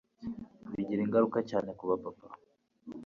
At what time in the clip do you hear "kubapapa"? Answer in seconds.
1.79-2.25